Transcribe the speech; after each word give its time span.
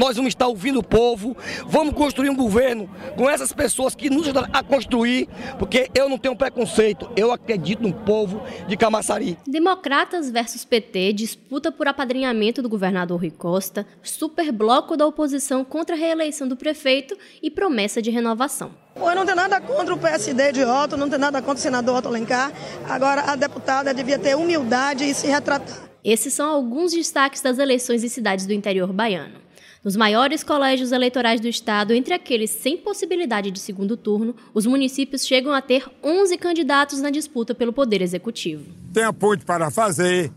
Nós 0.00 0.14
vamos 0.14 0.28
estar 0.28 0.46
ouvindo 0.46 0.78
o 0.78 0.82
povo, 0.82 1.36
vamos 1.66 1.92
construir 1.92 2.30
um 2.30 2.36
governo 2.36 2.88
com 3.16 3.28
essas 3.28 3.52
pessoas 3.52 3.96
que 3.96 4.08
nos 4.08 4.22
ajudam 4.22 4.46
a 4.52 4.62
construir, 4.62 5.28
porque 5.58 5.90
eu 5.92 6.08
não 6.08 6.16
tenho 6.16 6.36
preconceito, 6.36 7.10
eu 7.16 7.32
acredito 7.32 7.82
no 7.82 7.92
povo 7.92 8.40
de 8.68 8.76
Camaçari. 8.76 9.36
Democratas 9.44 10.30
versus 10.30 10.64
PT, 10.64 11.14
disputa 11.14 11.72
por 11.72 11.88
apadrinhamento 11.88 12.62
do 12.62 12.68
governador 12.68 13.18
Rui 13.18 13.32
Costa, 13.32 13.84
super 14.00 14.52
bloco 14.52 14.96
da 14.96 15.04
oposição 15.04 15.64
contra 15.64 15.96
a 15.96 15.98
reeleição 15.98 16.46
do 16.46 16.56
prefeito 16.56 17.18
e 17.42 17.50
promessa 17.50 18.00
de 18.00 18.08
renovação. 18.08 18.70
Eu 18.94 19.16
não 19.16 19.24
tenho 19.24 19.36
nada 19.36 19.60
contra 19.60 19.92
o 19.92 19.98
PSD 19.98 20.52
de 20.52 20.64
Otto, 20.64 20.96
não 20.96 21.08
tenho 21.08 21.20
nada 21.20 21.42
contra 21.42 21.58
o 21.58 21.60
senador 21.60 21.96
Otto 21.96 22.06
Alencar. 22.06 22.52
Agora, 22.88 23.22
a 23.22 23.34
deputada 23.34 23.92
devia 23.92 24.16
ter 24.16 24.36
humildade 24.36 25.02
e 25.02 25.12
se 25.12 25.26
retratar. 25.26 25.88
Esses 26.04 26.32
são 26.32 26.48
alguns 26.48 26.92
destaques 26.92 27.42
das 27.42 27.58
eleições 27.58 28.04
em 28.04 28.08
cidades 28.08 28.46
do 28.46 28.52
interior 28.52 28.92
baiano. 28.92 29.47
Nos 29.88 29.96
maiores 29.96 30.44
colégios 30.44 30.92
eleitorais 30.92 31.40
do 31.40 31.48
estado, 31.48 31.94
entre 31.94 32.12
aqueles 32.12 32.50
sem 32.50 32.76
possibilidade 32.76 33.50
de 33.50 33.58
segundo 33.58 33.96
turno, 33.96 34.36
os 34.52 34.66
municípios 34.66 35.26
chegam 35.26 35.50
a 35.54 35.62
ter 35.62 35.90
11 36.04 36.36
candidatos 36.36 37.00
na 37.00 37.08
disputa 37.08 37.54
pelo 37.54 37.72
poder 37.72 38.02
executivo. 38.02 38.70
Tem 38.92 39.04
a 39.04 39.14
ponte 39.14 39.46
para 39.46 39.70
fazer, 39.70 40.30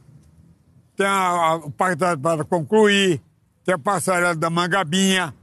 tem 0.95 1.05
o 1.65 1.69
parque 1.69 2.01
para 2.21 2.45
concluir, 2.45 3.21
tem 3.65 3.75
a 3.75 3.77
passarela 3.77 4.33
da 4.35 4.49
Mangabinha. 4.49 5.35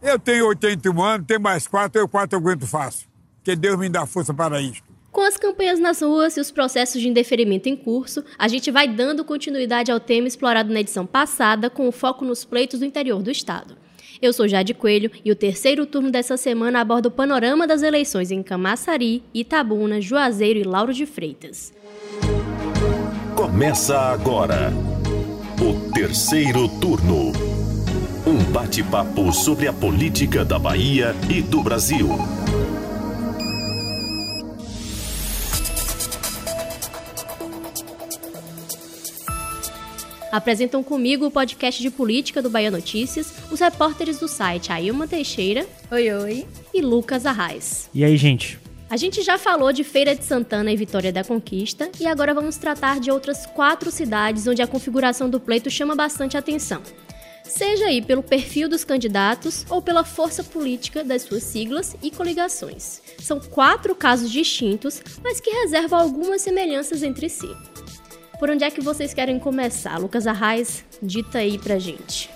Eu 0.00 0.16
tenho 0.20 0.46
81 0.46 1.02
anos, 1.02 1.26
tenho 1.26 1.40
mais 1.40 1.66
quatro, 1.66 2.00
eu 2.00 2.08
quatro 2.08 2.38
aguento 2.38 2.68
fácil. 2.68 3.08
Que 3.42 3.56
Deus 3.56 3.76
me 3.80 3.88
dá 3.88 4.06
força 4.06 4.32
para 4.32 4.60
isso. 4.60 4.87
Com 5.10 5.22
as 5.22 5.36
campanhas 5.36 5.80
nas 5.80 6.02
ruas 6.02 6.36
e 6.36 6.40
os 6.40 6.50
processos 6.50 7.00
de 7.00 7.08
indeferimento 7.08 7.68
em 7.68 7.76
curso, 7.76 8.22
a 8.38 8.46
gente 8.46 8.70
vai 8.70 8.86
dando 8.86 9.24
continuidade 9.24 9.90
ao 9.90 9.98
tema 9.98 10.28
explorado 10.28 10.72
na 10.72 10.80
edição 10.80 11.06
passada, 11.06 11.70
com 11.70 11.88
o 11.88 11.92
foco 11.92 12.24
nos 12.24 12.44
pleitos 12.44 12.80
do 12.80 12.84
interior 12.84 13.22
do 13.22 13.30
estado. 13.30 13.76
Eu 14.20 14.32
sou 14.32 14.48
Jade 14.48 14.74
Coelho 14.74 15.10
e 15.24 15.30
o 15.30 15.36
terceiro 15.36 15.86
turno 15.86 16.10
dessa 16.10 16.36
semana 16.36 16.80
aborda 16.80 17.08
o 17.08 17.10
panorama 17.10 17.66
das 17.66 17.82
eleições 17.82 18.30
em 18.30 18.42
Camaçari, 18.42 19.22
Itabuna, 19.32 20.00
Juazeiro 20.00 20.58
e 20.58 20.64
Lauro 20.64 20.92
de 20.92 21.06
Freitas. 21.06 21.72
Começa 23.34 23.96
agora 23.96 24.72
o 25.60 25.92
terceiro 25.92 26.68
turno. 26.80 27.32
Um 28.26 28.52
bate-papo 28.52 29.32
sobre 29.32 29.68
a 29.68 29.72
política 29.72 30.44
da 30.44 30.58
Bahia 30.58 31.14
e 31.30 31.40
do 31.40 31.62
Brasil. 31.62 32.08
Apresentam 40.30 40.82
comigo 40.82 41.26
o 41.26 41.30
podcast 41.30 41.80
de 41.80 41.90
política 41.90 42.42
do 42.42 42.50
Bahia 42.50 42.70
Notícias, 42.70 43.32
os 43.50 43.60
repórteres 43.60 44.18
do 44.18 44.28
site 44.28 44.70
Ailma 44.70 45.08
Teixeira. 45.08 45.66
Oi, 45.90 46.12
oi. 46.12 46.46
E 46.74 46.82
Lucas 46.82 47.24
Arraes. 47.24 47.88
E 47.94 48.04
aí, 48.04 48.16
gente? 48.16 48.58
A 48.90 48.96
gente 48.96 49.22
já 49.22 49.38
falou 49.38 49.72
de 49.72 49.84
Feira 49.84 50.14
de 50.14 50.24
Santana 50.24 50.72
e 50.72 50.76
Vitória 50.76 51.12
da 51.12 51.24
Conquista, 51.24 51.90
e 52.00 52.06
agora 52.06 52.32
vamos 52.32 52.56
tratar 52.56 53.00
de 53.00 53.10
outras 53.10 53.46
quatro 53.46 53.90
cidades 53.90 54.46
onde 54.46 54.62
a 54.62 54.66
configuração 54.66 55.28
do 55.28 55.40
pleito 55.40 55.70
chama 55.70 55.94
bastante 55.94 56.36
atenção. 56.36 56.82
Seja 57.44 57.86
aí 57.86 58.02
pelo 58.02 58.22
perfil 58.22 58.68
dos 58.68 58.84
candidatos 58.84 59.64
ou 59.70 59.80
pela 59.80 60.04
força 60.04 60.44
política 60.44 61.02
das 61.02 61.22
suas 61.22 61.42
siglas 61.42 61.96
e 62.02 62.10
coligações. 62.10 63.00
São 63.18 63.40
quatro 63.40 63.94
casos 63.94 64.30
distintos, 64.30 65.02
mas 65.22 65.40
que 65.40 65.50
reservam 65.50 65.98
algumas 65.98 66.42
semelhanças 66.42 67.02
entre 67.02 67.28
si. 67.30 67.48
Por 68.38 68.50
onde 68.50 68.62
é 68.62 68.70
que 68.70 68.80
vocês 68.80 69.12
querem 69.12 69.36
começar? 69.36 69.98
Lucas 69.98 70.24
Arraes, 70.24 70.84
dita 71.02 71.38
aí 71.38 71.58
pra 71.58 71.76
gente. 71.76 72.30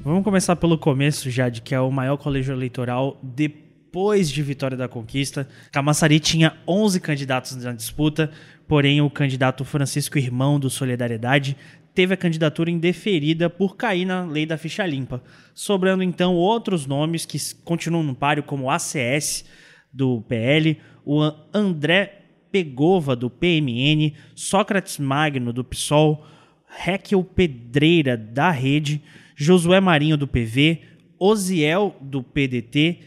Vamos 0.00 0.22
começar 0.22 0.54
pelo 0.56 0.76
começo, 0.76 1.30
já 1.30 1.48
de 1.48 1.62
que 1.62 1.74
é 1.74 1.80
o 1.80 1.90
maior 1.90 2.18
colégio 2.18 2.52
eleitoral 2.52 3.18
depois 3.22 4.28
de 4.28 4.42
Vitória 4.42 4.76
da 4.76 4.86
Conquista. 4.86 5.48
Camaçari 5.70 6.20
tinha 6.20 6.58
11 6.68 7.00
candidatos 7.00 7.56
na 7.56 7.72
disputa, 7.72 8.30
porém 8.68 9.00
o 9.00 9.08
candidato 9.08 9.64
Francisco 9.64 10.18
Irmão 10.18 10.60
do 10.60 10.68
Solidariedade 10.68 11.56
teve 11.94 12.12
a 12.12 12.18
candidatura 12.18 12.70
indeferida 12.70 13.48
por 13.48 13.76
cair 13.76 14.04
na 14.04 14.26
lei 14.26 14.44
da 14.44 14.58
ficha 14.58 14.84
limpa, 14.84 15.22
sobrando 15.54 16.02
então 16.02 16.34
outros 16.34 16.84
nomes 16.86 17.24
que 17.24 17.38
continuam 17.64 18.02
no 18.02 18.14
páreo 18.14 18.42
como 18.42 18.70
ACS, 18.70 19.44
do 19.92 20.22
PL, 20.22 20.78
o 21.04 21.20
André 21.52 22.22
Pegova, 22.50 23.16
do 23.16 23.30
PMN, 23.30 24.14
Sócrates 24.34 24.98
Magno, 24.98 25.52
do 25.52 25.64
PSOL, 25.64 26.24
Raquel 26.66 27.22
Pedreira, 27.24 28.16
da 28.16 28.50
Rede, 28.50 29.02
Josué 29.34 29.80
Marinho, 29.80 30.16
do 30.16 30.26
PV, 30.26 30.80
Osiel, 31.18 31.96
do 32.00 32.22
PDT, 32.22 32.98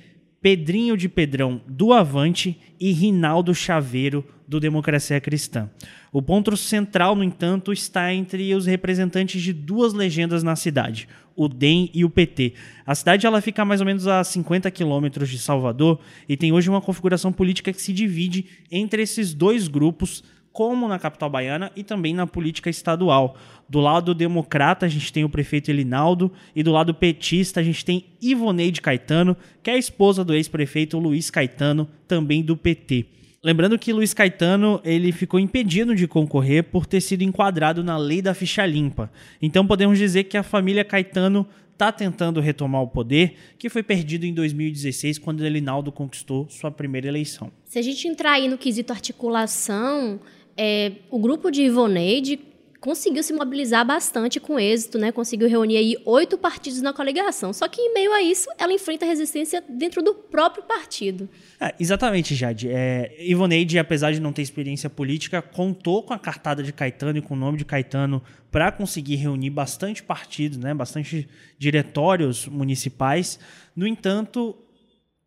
Pedrinho 0.41 0.95
de 0.95 1.09
Pedrão, 1.09 1.61
do 1.67 1.91
Avante 1.91 2.59
e 2.79 2.91
Rinaldo 2.91 3.53
Chaveiro, 3.53 4.23
do 4.47 4.59
Democracia 4.59 5.19
Cristã. 5.19 5.69
O 6.11 6.21
ponto 6.21 6.55
central, 6.55 7.15
no 7.15 7.23
entanto, 7.23 7.73
está 7.73 8.13
entre 8.13 8.53
os 8.53 8.65
representantes 8.65 9.41
de 9.41 9.51
duas 9.51 9.93
legendas 9.93 10.43
na 10.43 10.55
cidade, 10.55 11.07
o 11.35 11.47
DEM 11.47 11.89
e 11.93 12.05
o 12.05 12.09
PT. 12.09 12.53
A 12.85 12.95
cidade 12.95 13.25
ela 13.25 13.41
fica 13.41 13.65
mais 13.65 13.81
ou 13.81 13.85
menos 13.85 14.07
a 14.07 14.23
50 14.23 14.69
quilômetros 14.71 15.29
de 15.29 15.37
Salvador 15.37 15.99
e 16.27 16.37
tem 16.37 16.51
hoje 16.51 16.69
uma 16.69 16.81
configuração 16.81 17.31
política 17.31 17.73
que 17.73 17.81
se 17.81 17.91
divide 17.91 18.45
entre 18.71 19.01
esses 19.01 19.33
dois 19.33 19.67
grupos, 19.67 20.23
como 20.51 20.87
na 20.87 20.97
capital 20.97 21.29
baiana 21.29 21.69
e 21.75 21.83
também 21.83 22.13
na 22.13 22.25
política 22.25 22.69
estadual. 22.69 23.35
Do 23.67 23.81
lado 23.81 24.13
democrata, 24.13 24.85
a 24.85 24.89
gente 24.89 25.11
tem 25.11 25.25
o 25.25 25.29
prefeito 25.29 25.69
Elinaldo, 25.69 26.31
e 26.55 26.63
do 26.63 26.71
lado 26.71 26.93
petista, 26.93 27.59
a 27.59 27.63
gente 27.63 27.83
tem 27.83 28.05
Ivoneide 28.21 28.79
Caetano, 28.79 29.35
que 29.61 29.69
é 29.69 29.73
a 29.73 29.77
esposa 29.77 30.23
do 30.23 30.33
ex-prefeito 30.33 30.97
Luiz 30.97 31.29
Caetano, 31.29 31.89
também 32.07 32.41
do 32.41 32.55
PT. 32.55 33.05
Lembrando 33.45 33.77
que 33.77 33.93
Luiz 33.93 34.11
Caetano 34.11 34.81
ele 34.83 35.11
ficou 35.11 35.39
impedido 35.39 35.93
de 35.93 36.07
concorrer 36.07 36.63
por 36.63 36.87
ter 36.87 36.99
sido 36.99 37.21
enquadrado 37.21 37.83
na 37.83 37.95
lei 37.95 38.19
da 38.19 38.33
ficha 38.33 38.65
limpa. 38.65 39.11
Então 39.39 39.67
podemos 39.67 39.99
dizer 39.99 40.23
que 40.23 40.35
a 40.35 40.41
família 40.41 40.83
Caetano 40.83 41.47
está 41.71 41.91
tentando 41.91 42.39
retomar 42.39 42.81
o 42.81 42.87
poder 42.87 43.35
que 43.59 43.69
foi 43.69 43.83
perdido 43.83 44.25
em 44.25 44.33
2016 44.33 45.19
quando 45.19 45.45
Elinaldo 45.45 45.91
conquistou 45.91 46.49
sua 46.49 46.71
primeira 46.71 47.07
eleição. 47.07 47.51
Se 47.65 47.77
a 47.77 47.83
gente 47.83 48.07
entrar 48.07 48.31
aí 48.31 48.47
no 48.47 48.57
quesito 48.57 48.91
articulação, 48.91 50.19
é, 50.57 50.93
o 51.11 51.19
grupo 51.19 51.51
de 51.51 51.61
Ivoneide 51.61 52.39
conseguiu 52.79 53.23
se 53.23 53.33
mobilizar 53.33 53.85
bastante 53.85 54.39
com 54.39 54.59
êxito, 54.59 54.97
né? 54.97 55.11
Conseguiu 55.11 55.47
reunir 55.47 55.77
aí 55.77 55.97
oito 56.05 56.37
partidos 56.37 56.81
na 56.81 56.93
coligação. 56.93 57.51
Só 57.53 57.67
que 57.67 57.81
em 57.81 57.93
meio 57.93 58.13
a 58.13 58.21
isso, 58.21 58.49
ela 58.57 58.73
enfrenta 58.73 59.05
resistência 59.05 59.63
dentro 59.67 60.01
do 60.03 60.13
próprio 60.13 60.63
partido. 60.63 61.27
É, 61.59 61.73
exatamente, 61.79 62.35
Jade. 62.35 62.69
É, 62.69 63.15
Ivoneide, 63.19 63.79
apesar 63.79 64.11
de 64.11 64.19
não 64.19 64.31
ter 64.31 64.41
experiência 64.41 64.89
política, 64.89 65.41
contou 65.41 66.03
com 66.03 66.13
a 66.13 66.19
cartada 66.19 66.61
de 66.61 66.71
Caetano 66.71 67.17
e 67.17 67.21
com 67.21 67.33
o 67.33 67.37
nome 67.37 67.57
de 67.57 67.65
Caetano 67.65 68.21
para 68.51 68.71
conseguir 68.71 69.15
reunir 69.15 69.49
bastante 69.49 70.03
partidos, 70.03 70.57
né? 70.57 70.73
Bastante 70.73 71.27
diretórios 71.57 72.47
municipais. 72.47 73.39
No 73.75 73.87
entanto, 73.87 74.55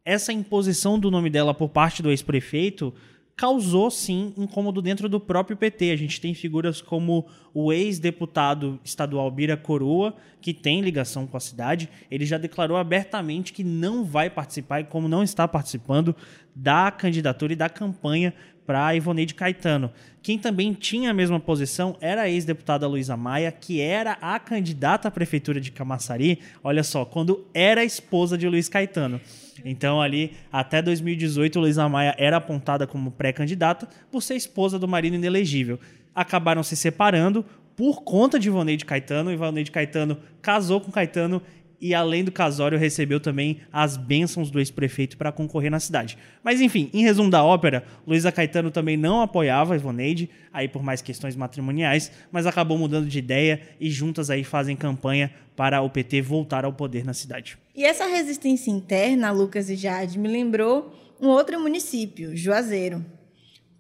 essa 0.04 0.32
imposição 0.32 0.98
do 0.98 1.10
nome 1.10 1.28
dela 1.28 1.53
por 1.53 1.69
parte 1.69 2.03
do 2.03 2.10
ex-prefeito 2.10 2.94
causou 3.38 3.88
sim 3.88 4.34
incômodo 4.37 4.82
dentro 4.82 5.09
do 5.09 5.21
próprio 5.21 5.56
PT. 5.56 5.93
A 5.93 5.97
gente 5.97 6.21
tem 6.21 6.34
figuras 6.34 6.81
como 6.82 7.25
o 7.54 7.72
ex-deputado 7.72 8.81
estadual 8.84 9.31
Bira 9.31 9.56
Coroa, 9.56 10.12
que 10.41 10.53
tem 10.53 10.81
ligação 10.81 11.25
com 11.25 11.37
a 11.37 11.41
cidade. 11.41 11.88
Ele 12.10 12.27
já 12.27 12.37
declarou 12.37 12.77
abertamente 12.77 13.53
que 13.53 13.62
não 13.62 14.04
vai 14.04 14.28
participar 14.28 14.81
e 14.81 14.84
como 14.84 15.06
não 15.06 15.22
está 15.22 15.47
participando 15.47 16.16
da 16.53 16.91
candidatura 16.91 17.53
e 17.53 17.56
da 17.56 17.69
campanha 17.69 18.34
para 18.66 18.94
Ivoneide 18.97 19.34
Caetano. 19.34 19.93
Quem 20.21 20.37
também 20.37 20.75
tinha 20.75 21.12
a 21.12 21.15
mesma 21.15 21.38
posição 21.38 21.97
era 22.01 22.22
a 22.22 22.28
ex-deputada 22.28 22.89
Luísa 22.89 23.16
Maia, 23.16 23.53
que 23.53 23.80
era 23.80 24.18
a 24.21 24.41
candidata 24.41 25.07
à 25.07 25.10
prefeitura 25.13 25.60
de 25.60 25.71
Camaçari, 25.71 26.41
olha 26.63 26.83
só, 26.83 27.04
quando 27.04 27.47
era 27.54 27.84
esposa 27.84 28.36
de 28.36 28.48
Luiz 28.48 28.68
Caetano. 28.68 29.21
Então, 29.65 30.01
ali, 30.01 30.33
até 30.53 30.81
2018, 30.83 31.59
Luísa 31.60 31.89
Maia 31.89 32.15
era 32.19 32.37
apontada 32.37 32.87
como 32.87 33.10
pré-candidata 33.10 33.89
por 34.10 34.22
ser 34.22 34.37
esposa 34.37 34.78
do 34.78 34.89
marido 34.89 35.16
inelegível. 35.16 35.78
Acabaram 36.15 36.63
se 36.63 36.77
separando 36.77 37.45
por 37.77 38.03
conta 38.03 38.39
de 38.39 38.49
Ivoneide 38.49 38.84
Caetano. 38.84 39.33
Ivoneide 39.33 39.71
Caetano 39.71 40.19
casou 40.43 40.81
com 40.81 40.91
Caetano 40.91 41.41
e 41.80 41.95
além 41.95 42.25
do 42.25 42.33
casório 42.33 42.78
recebeu 42.78 43.21
também 43.21 43.60
as 43.72 43.97
bênçãos 43.97 44.51
do 44.51 44.59
ex-prefeito 44.59 45.16
para 45.16 45.33
concorrer 45.33 45.71
na 45.71 45.80
cidade. 45.80 46.19
Mas 46.42 46.60
enfim, 46.60 46.91
em 46.92 47.03
resumo 47.03 47.30
da 47.30 47.42
ópera, 47.45 47.84
Luísa 48.07 48.33
Caetano 48.33 48.71
também 48.71 48.97
não 48.97 49.21
apoiava 49.21 49.77
Ivoneide, 49.77 50.28
aí 50.53 50.69
por 50.69 50.83
mais 50.83 51.01
questões 51.01 51.36
matrimoniais, 51.36 52.10
mas 52.33 52.47
acabou 52.47 52.77
mudando 52.77 53.07
de 53.07 53.19
ideia 53.19 53.60
e 53.80 53.91
juntas 53.91 54.30
aí 54.30 54.45
fazem 54.45 54.77
campanha 54.77 55.33
para 55.57 55.80
o 55.80 55.91
PT 55.91 56.22
voltar 56.22 56.65
ao 56.65 56.72
poder 56.72 57.04
na 57.04 57.15
cidade. 57.15 57.59
E 57.75 57.84
essa 57.84 58.07
resistência 58.07 58.71
interna, 58.71 59.30
Lucas 59.30 59.71
e 59.71 59.77
Jade, 59.77 60.19
me 60.19 60.28
lembrou 60.28 60.95
um 61.21 61.28
outro 61.28 61.60
município, 61.60 62.36
Juazeiro. 62.36 63.04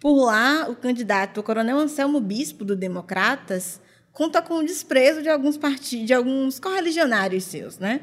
Por 0.00 0.24
lá, 0.24 0.68
o 0.68 0.76
candidato 0.76 1.40
o 1.40 1.42
Coronel 1.42 1.78
Anselmo 1.78 2.20
Bispo 2.20 2.64
do 2.64 2.76
Democratas 2.76 3.80
conta 4.12 4.42
com 4.42 4.54
o 4.54 4.64
desprezo 4.64 5.22
de 5.22 5.28
alguns 5.28 5.56
partidos, 5.56 6.06
de 6.06 6.14
alguns 6.14 6.58
correligionários 6.58 7.44
seus, 7.44 7.78
né? 7.78 8.00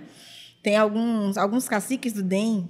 Tem 0.64 0.76
alguns 0.76 1.38
alguns 1.38 1.68
caciques 1.68 2.14
do 2.14 2.24
DEM 2.24 2.68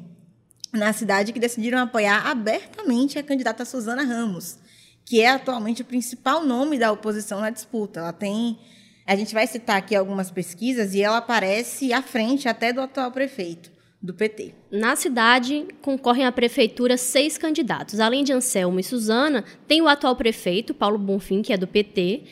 na 0.74 0.92
cidade 0.92 1.32
que 1.32 1.40
decidiram 1.40 1.80
apoiar 1.80 2.28
abertamente 2.28 3.18
a 3.18 3.24
candidata 3.24 3.64
Suzana 3.64 4.04
Ramos, 4.04 4.58
que 5.06 5.22
é 5.22 5.30
atualmente 5.30 5.82
o 5.82 5.86
principal 5.86 6.44
nome 6.44 6.78
da 6.78 6.92
oposição 6.92 7.40
na 7.40 7.50
disputa. 7.50 8.00
Ela 8.00 8.14
tem 8.14 8.60
a 9.06 9.16
gente 9.16 9.34
vai 9.34 9.46
citar 9.46 9.78
aqui 9.78 9.96
algumas 9.96 10.32
pesquisas 10.32 10.96
e 10.96 11.02
ela 11.02 11.18
aparece 11.18 11.94
à 11.94 12.02
frente 12.02 12.50
até 12.50 12.74
do 12.74 12.82
atual 12.82 13.12
prefeito 13.12 13.72
do 14.02 14.14
PT. 14.14 14.54
Na 14.72 14.96
cidade, 14.96 15.68
concorrem 15.82 16.26
à 16.26 16.32
prefeitura 16.32 16.98
seis 16.98 17.38
candidatos. 17.38 18.00
Além 18.00 18.24
de 18.24 18.34
Anselmo 18.34 18.80
e 18.80 18.84
Suzana, 18.84 19.44
tem 19.68 19.82
o 19.82 19.88
atual 19.88 20.16
prefeito, 20.16 20.74
Paulo 20.74 20.98
Bonfim, 20.98 21.42
que 21.42 21.54
é 21.54 21.58
do 21.58 21.68
PT, 21.68 22.24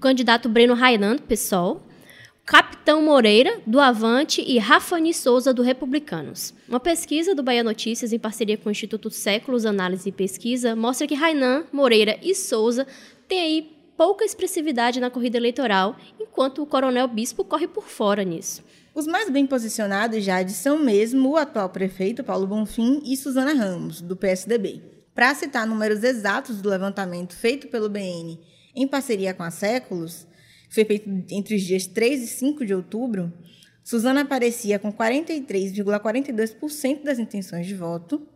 o 0.00 0.02
candidato 0.02 0.48
Breno 0.48 0.72
Rainan, 0.72 1.16
do 1.16 1.22
PSOL, 1.24 1.82
Capitão 2.46 3.02
Moreira, 3.02 3.60
do 3.66 3.78
Avante, 3.78 4.40
e 4.40 4.58
Rafani 4.58 5.12
Souza, 5.12 5.52
do 5.52 5.60
Republicanos. 5.60 6.54
Uma 6.66 6.80
pesquisa 6.80 7.34
do 7.34 7.42
Bahia 7.42 7.62
Notícias, 7.62 8.10
em 8.10 8.18
parceria 8.18 8.56
com 8.56 8.70
o 8.70 8.72
Instituto 8.72 9.10
Séculos 9.10 9.66
Análise 9.66 10.08
e 10.08 10.12
Pesquisa, 10.12 10.74
mostra 10.74 11.06
que 11.06 11.14
Rainan, 11.14 11.64
Moreira 11.70 12.18
e 12.22 12.34
Souza 12.34 12.86
têm 13.28 13.40
aí 13.40 13.76
pouca 13.94 14.24
expressividade 14.24 15.00
na 15.00 15.10
corrida 15.10 15.36
eleitoral, 15.36 15.94
enquanto 16.18 16.62
o 16.62 16.66
Coronel 16.66 17.06
Bispo 17.06 17.44
corre 17.44 17.68
por 17.68 17.84
fora 17.84 18.24
nisso. 18.24 18.64
Os 18.94 19.06
mais 19.06 19.28
bem 19.28 19.46
posicionados, 19.46 20.24
já 20.24 20.48
são 20.48 20.78
mesmo 20.78 21.32
o 21.32 21.36
atual 21.36 21.68
prefeito, 21.68 22.24
Paulo 22.24 22.46
Bonfim, 22.46 23.02
e 23.04 23.18
Suzana 23.18 23.52
Ramos, 23.52 24.00
do 24.00 24.16
PSDB. 24.16 24.80
Para 25.14 25.34
citar 25.34 25.66
números 25.66 26.02
exatos 26.02 26.62
do 26.62 26.70
levantamento 26.70 27.36
feito 27.36 27.68
pelo 27.68 27.90
BN 27.90 28.38
em 28.74 28.86
parceria 28.86 29.34
com 29.34 29.42
a 29.42 29.50
Séculos, 29.50 30.26
foi 30.68 30.84
feito 30.84 31.08
entre 31.30 31.56
os 31.56 31.62
dias 31.62 31.86
3 31.86 32.22
e 32.22 32.26
5 32.26 32.62
de 32.64 32.74
outubro, 32.74 33.32
Suzana 33.82 34.20
aparecia 34.20 34.78
com 34.78 34.92
43,42% 34.92 37.02
das 37.02 37.18
intenções 37.18 37.66
de 37.66 37.74
voto, 37.74 38.28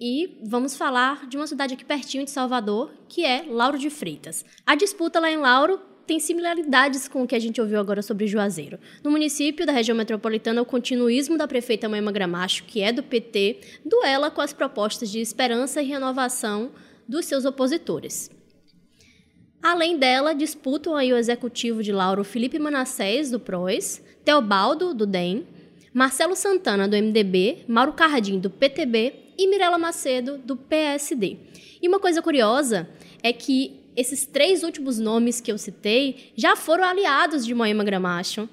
e 0.00 0.40
vamos 0.42 0.74
falar 0.74 1.28
de 1.28 1.36
uma 1.36 1.46
cidade 1.46 1.74
aqui 1.74 1.84
pertinho 1.84 2.24
de 2.24 2.30
Salvador, 2.30 2.90
que 3.08 3.24
é 3.24 3.44
Lauro 3.48 3.78
de 3.78 3.88
Freitas. 3.88 4.44
A 4.66 4.74
disputa 4.74 5.20
lá 5.20 5.30
em 5.30 5.36
Lauro 5.36 5.80
tem 6.06 6.18
similaridades 6.18 7.08
com 7.08 7.22
o 7.22 7.26
que 7.26 7.34
a 7.34 7.38
gente 7.38 7.60
ouviu 7.60 7.78
agora 7.78 8.02
sobre 8.02 8.26
Juazeiro. 8.26 8.78
No 9.02 9.10
município 9.10 9.64
da 9.64 9.72
região 9.72 9.96
metropolitana, 9.96 10.62
o 10.62 10.66
continuismo 10.66 11.38
da 11.38 11.48
prefeita 11.48 11.88
Moema 11.88 12.12
Gramacho, 12.12 12.64
que 12.64 12.80
é 12.80 12.92
do 12.92 13.02
PT, 13.02 13.60
duela 13.84 14.30
com 14.30 14.40
as 14.40 14.52
propostas 14.52 15.10
de 15.10 15.20
esperança 15.20 15.82
e 15.82 15.86
renovação 15.86 16.70
dos 17.08 17.26
seus 17.26 17.44
opositores. 17.44 18.30
Além 19.62 19.96
dela, 19.96 20.34
disputam 20.34 20.96
aí 20.96 21.12
o 21.12 21.16
executivo 21.16 21.82
de 21.82 21.92
Lauro 21.92 22.24
Felipe 22.24 22.58
Manassés, 22.58 23.30
do 23.30 23.38
PROS, 23.38 24.02
Teobaldo, 24.24 24.92
do 24.92 25.06
DEM, 25.06 25.46
Marcelo 25.94 26.34
Santana, 26.34 26.88
do 26.88 26.96
MDB, 26.96 27.64
Mauro 27.68 27.92
Cardim, 27.92 28.40
do 28.40 28.50
PTB 28.50 29.14
e 29.38 29.46
Mirela 29.46 29.78
Macedo, 29.78 30.38
do 30.38 30.56
PSD. 30.56 31.36
E 31.80 31.86
uma 31.86 32.00
coisa 32.00 32.20
curiosa 32.20 32.88
é 33.22 33.32
que 33.32 33.81
esses 33.96 34.26
três 34.26 34.62
últimos 34.62 34.98
nomes 34.98 35.40
que 35.40 35.52
eu 35.52 35.58
citei 35.58 36.32
já 36.36 36.56
foram 36.56 36.84
aliados 36.84 37.44
de 37.44 37.54
Moema 37.54 37.84
Gramacho 37.84 38.48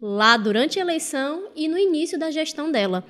lá 0.00 0.36
durante 0.36 0.78
a 0.78 0.82
eleição 0.82 1.48
e 1.54 1.68
no 1.68 1.78
início 1.78 2.18
da 2.18 2.30
gestão 2.30 2.70
dela. 2.70 3.04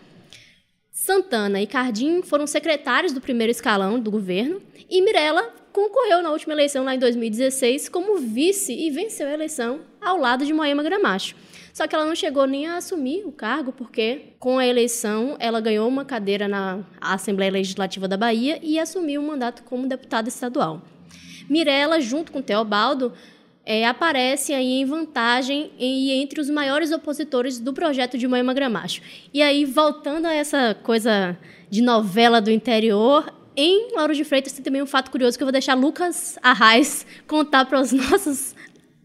Santana 0.90 1.60
e 1.60 1.66
Cardim 1.66 2.22
foram 2.22 2.46
secretários 2.46 3.12
do 3.12 3.20
primeiro 3.20 3.50
escalão 3.50 4.00
do 4.00 4.10
governo 4.10 4.62
e 4.88 5.02
Mirella 5.02 5.54
concorreu 5.72 6.22
na 6.22 6.30
última 6.30 6.54
eleição 6.54 6.84
lá 6.84 6.94
em 6.94 6.98
2016 6.98 7.90
como 7.90 8.16
vice 8.16 8.72
e 8.72 8.90
venceu 8.90 9.26
a 9.28 9.32
eleição 9.32 9.80
ao 10.00 10.16
lado 10.16 10.46
de 10.46 10.52
Moema 10.54 10.82
Gramacho. 10.82 11.36
Só 11.76 11.86
que 11.86 11.94
ela 11.94 12.06
não 12.06 12.14
chegou 12.14 12.46
nem 12.46 12.66
a 12.66 12.78
assumir 12.78 13.26
o 13.26 13.30
cargo, 13.30 13.70
porque 13.70 14.32
com 14.38 14.58
a 14.58 14.66
eleição 14.66 15.36
ela 15.38 15.60
ganhou 15.60 15.86
uma 15.86 16.06
cadeira 16.06 16.48
na 16.48 16.82
Assembleia 16.98 17.52
Legislativa 17.52 18.08
da 18.08 18.16
Bahia 18.16 18.58
e 18.62 18.78
assumiu 18.78 19.20
o 19.20 19.26
mandato 19.26 19.62
como 19.64 19.86
deputada 19.86 20.26
estadual. 20.26 20.80
Mirella, 21.48 22.00
junto 22.00 22.32
com 22.32 22.42
Teobaldo, 22.42 23.12
é, 23.64 23.84
aparece 23.86 24.54
aí 24.54 24.80
em 24.80 24.84
vantagem 24.84 25.72
e 25.78 26.12
entre 26.12 26.40
os 26.40 26.48
maiores 26.48 26.92
opositores 26.92 27.58
do 27.58 27.72
projeto 27.72 28.16
de 28.16 28.28
Moema 28.28 28.54
Gramacho. 28.54 29.02
E 29.34 29.42
aí, 29.42 29.64
voltando 29.64 30.26
a 30.26 30.32
essa 30.32 30.76
coisa 30.82 31.36
de 31.68 31.82
novela 31.82 32.40
do 32.40 32.50
interior, 32.50 33.32
em 33.56 33.94
Lauro 33.96 34.14
de 34.14 34.22
Freitas 34.22 34.52
tem 34.52 34.62
também 34.62 34.82
um 34.82 34.86
fato 34.86 35.10
curioso 35.10 35.36
que 35.36 35.42
eu 35.42 35.46
vou 35.46 35.52
deixar 35.52 35.74
Lucas 35.74 36.38
Arraes 36.42 37.04
contar 37.26 37.64
para 37.64 37.80
os 37.80 37.90
nossos 37.90 38.54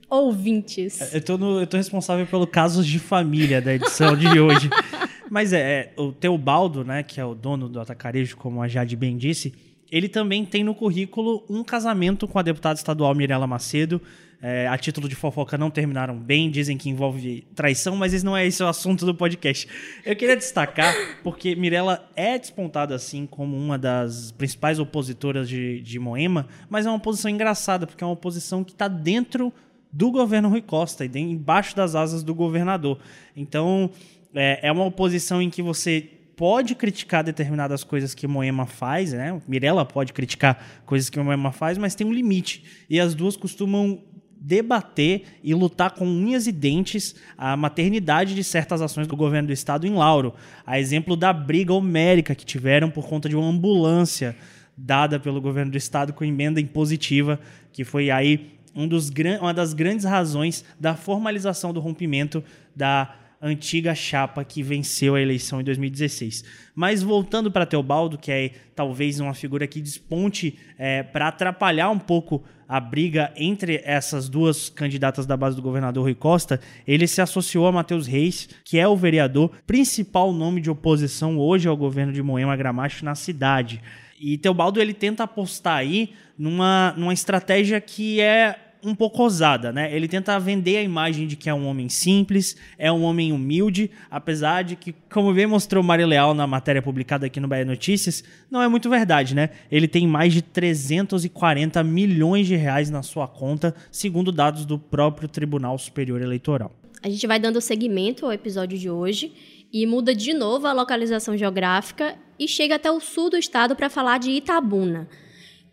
ouvintes. 0.09 1.13
Eu 1.13 1.23
tô, 1.23 1.37
no, 1.37 1.61
eu 1.61 1.65
tô 1.65 1.77
responsável 1.77 2.27
pelo 2.27 2.45
casos 2.45 2.85
de 2.85 2.99
família 2.99 3.61
da 3.61 3.73
edição 3.73 4.15
de 4.15 4.39
hoje. 4.39 4.69
Mas 5.31 5.53
é, 5.53 5.59
é, 5.59 5.93
o 5.95 6.11
Teobaldo, 6.11 6.83
né, 6.83 7.01
que 7.01 7.19
é 7.21 7.25
o 7.25 7.33
dono 7.33 7.69
do 7.69 7.79
Atacarejo, 7.79 8.35
como 8.35 8.61
a 8.61 8.67
Jade 8.67 8.97
bem 8.97 9.17
disse, 9.17 9.53
ele 9.91 10.07
também 10.07 10.45
tem 10.45 10.63
no 10.63 10.73
currículo 10.73 11.43
um 11.49 11.63
casamento 11.63 12.27
com 12.27 12.39
a 12.39 12.41
deputada 12.41 12.77
estadual 12.77 13.13
Mirela 13.13 13.45
Macedo. 13.45 14.01
É, 14.43 14.67
a 14.67 14.75
título 14.75 15.07
de 15.07 15.13
fofoca 15.13 15.55
não 15.55 15.69
terminaram 15.69 16.17
bem, 16.17 16.49
dizem 16.49 16.75
que 16.75 16.89
envolve 16.89 17.45
traição, 17.53 17.95
mas 17.95 18.11
esse 18.11 18.25
não 18.25 18.35
é 18.35 18.47
esse 18.47 18.63
o 18.63 18.67
assunto 18.67 19.05
do 19.05 19.13
podcast. 19.13 19.67
Eu 20.03 20.15
queria 20.15 20.35
destacar, 20.35 20.95
porque 21.21 21.55
Mirella 21.55 22.09
é 22.15 22.39
despontada 22.39 22.95
assim 22.95 23.27
como 23.27 23.55
uma 23.55 23.77
das 23.77 24.31
principais 24.31 24.79
opositoras 24.79 25.47
de, 25.47 25.79
de 25.81 25.99
Moema, 25.99 26.47
mas 26.69 26.87
é 26.87 26.89
uma 26.89 26.99
posição 26.99 27.29
engraçada, 27.29 27.85
porque 27.85 28.03
é 28.03 28.07
uma 28.07 28.13
oposição 28.13 28.63
que 28.63 28.71
está 28.71 28.87
dentro 28.87 29.53
do 29.91 30.09
governo 30.09 30.49
Rui 30.49 30.61
Costa, 30.61 31.05
e 31.05 31.19
embaixo 31.19 31.75
das 31.75 31.93
asas 31.93 32.23
do 32.23 32.33
governador. 32.33 32.97
Então, 33.35 33.91
é, 34.33 34.67
é 34.67 34.71
uma 34.71 34.85
oposição 34.85 35.39
em 35.39 35.51
que 35.51 35.61
você 35.61 36.09
pode 36.41 36.73
criticar 36.73 37.23
determinadas 37.23 37.83
coisas 37.83 38.15
que 38.15 38.25
Moema 38.25 38.65
faz, 38.65 39.13
né? 39.13 39.39
Mirella 39.47 39.85
pode 39.85 40.11
criticar 40.11 40.81
coisas 40.87 41.07
que 41.07 41.19
Moema 41.19 41.51
faz, 41.51 41.77
mas 41.77 41.93
tem 41.93 42.07
um 42.07 42.11
limite. 42.11 42.63
E 42.89 42.99
as 42.99 43.13
duas 43.13 43.37
costumam 43.37 44.01
debater 44.39 45.37
e 45.43 45.53
lutar 45.53 45.91
com 45.91 46.03
unhas 46.03 46.47
e 46.47 46.51
dentes 46.51 47.13
a 47.37 47.55
maternidade 47.55 48.33
de 48.33 48.43
certas 48.43 48.81
ações 48.81 49.05
do 49.05 49.15
governo 49.15 49.49
do 49.49 49.53
estado 49.53 49.85
em 49.85 49.93
Lauro. 49.93 50.33
A 50.65 50.79
exemplo 50.79 51.15
da 51.15 51.31
briga 51.31 51.75
homérica 51.75 52.33
que 52.33 52.43
tiveram 52.43 52.89
por 52.89 53.07
conta 53.07 53.29
de 53.29 53.35
uma 53.35 53.47
ambulância 53.47 54.35
dada 54.75 55.19
pelo 55.19 55.39
governo 55.39 55.69
do 55.69 55.77
estado 55.77 56.11
com 56.11 56.25
emenda 56.25 56.59
impositiva, 56.59 57.39
que 57.71 57.83
foi 57.83 58.09
aí 58.09 58.57
um 58.75 58.87
dos, 58.87 59.11
uma 59.39 59.53
das 59.53 59.75
grandes 59.75 60.05
razões 60.05 60.65
da 60.79 60.95
formalização 60.95 61.71
do 61.71 61.79
rompimento 61.79 62.43
da 62.75 63.13
antiga 63.41 63.95
chapa 63.95 64.43
que 64.43 64.61
venceu 64.61 65.15
a 65.15 65.21
eleição 65.21 65.59
em 65.59 65.63
2016. 65.63 66.43
Mas 66.75 67.01
voltando 67.01 67.51
para 67.51 67.65
Teobaldo, 67.65 68.17
que 68.17 68.31
é 68.31 68.51
talvez 68.75 69.19
uma 69.19 69.33
figura 69.33 69.65
que 69.67 69.81
desponte 69.81 70.59
é, 70.77 71.01
para 71.01 71.27
atrapalhar 71.27 71.89
um 71.89 71.97
pouco 71.97 72.43
a 72.67 72.79
briga 72.79 73.33
entre 73.35 73.81
essas 73.83 74.29
duas 74.29 74.69
candidatas 74.69 75.25
da 75.25 75.35
base 75.35 75.57
do 75.57 75.61
governador 75.61 76.03
Rui 76.03 76.15
Costa, 76.15 76.61
ele 76.87 77.05
se 77.05 77.21
associou 77.21 77.67
a 77.67 77.71
Matheus 77.71 78.07
Reis, 78.07 78.47
que 78.63 78.79
é 78.79 78.87
o 78.87 78.95
vereador 78.95 79.51
principal 79.67 80.31
nome 80.31 80.61
de 80.61 80.69
oposição 80.69 81.37
hoje 81.37 81.67
ao 81.67 81.75
governo 81.75 82.13
de 82.13 82.23
Moema 82.23 82.55
Gramacho 82.55 83.03
na 83.03 83.13
cidade. 83.13 83.81
E 84.17 84.37
Teobaldo 84.37 84.79
ele 84.79 84.93
tenta 84.93 85.23
apostar 85.23 85.77
aí 85.77 86.13
numa, 86.37 86.93
numa 86.95 87.13
estratégia 87.13 87.81
que 87.81 88.21
é 88.21 88.70
um 88.83 88.95
pouco 88.95 89.21
ousada, 89.21 89.71
né? 89.71 89.93
Ele 89.95 90.07
tenta 90.07 90.37
vender 90.39 90.77
a 90.77 90.83
imagem 90.83 91.27
de 91.27 91.35
que 91.35 91.49
é 91.49 91.53
um 91.53 91.67
homem 91.67 91.87
simples, 91.89 92.55
é 92.77 92.91
um 92.91 93.03
homem 93.03 93.31
humilde, 93.31 93.91
apesar 94.09 94.63
de 94.63 94.75
que, 94.75 94.93
como 95.11 95.33
bem 95.33 95.45
mostrou 95.45 95.83
Mário 95.83 96.07
Leal 96.07 96.33
na 96.33 96.47
matéria 96.47 96.81
publicada 96.81 97.25
aqui 97.25 97.39
no 97.39 97.47
Bahia 97.47 97.65
Notícias, 97.65 98.23
não 98.49 98.61
é 98.61 98.67
muito 98.67 98.89
verdade, 98.89 99.35
né? 99.35 99.51
Ele 99.71 99.87
tem 99.87 100.07
mais 100.07 100.33
de 100.33 100.41
340 100.41 101.83
milhões 101.83 102.47
de 102.47 102.55
reais 102.55 102.89
na 102.89 103.03
sua 103.03 103.27
conta, 103.27 103.75
segundo 103.91 104.31
dados 104.31 104.65
do 104.65 104.79
próprio 104.79 105.27
Tribunal 105.27 105.77
Superior 105.77 106.21
Eleitoral. 106.21 106.71
A 107.03 107.09
gente 107.09 107.25
vai 107.25 107.39
dando 107.39 107.59
seguimento 107.61 108.25
ao 108.25 108.31
episódio 108.31 108.77
de 108.77 108.89
hoje 108.89 109.33
e 109.73 109.85
muda 109.87 110.13
de 110.13 110.33
novo 110.33 110.67
a 110.67 110.73
localização 110.73 111.37
geográfica 111.37 112.15
e 112.37 112.47
chega 112.47 112.75
até 112.75 112.91
o 112.91 112.99
sul 112.99 113.29
do 113.29 113.37
estado 113.37 113.75
para 113.75 113.89
falar 113.89 114.17
de 114.19 114.31
Itabuna 114.31 115.07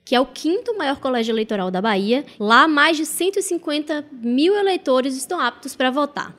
que 0.09 0.15
é 0.15 0.21
o 0.21 0.25
quinto 0.25 0.75
maior 0.75 0.99
colégio 1.01 1.33
eleitoral 1.33 1.71
da 1.71 1.83
Bahia. 1.83 2.25
Lá, 2.41 2.67
mais 2.67 2.97
de 2.97 3.05
150 3.05 4.07
mil 4.11 4.57
eleitores 4.57 5.15
estão 5.15 5.39
aptos 5.39 5.77
para 5.77 5.91
votar. 5.91 6.35